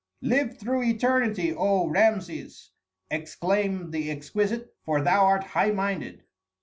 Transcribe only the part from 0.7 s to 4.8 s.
eternity, O Rameses!" exclaimed the exquisite,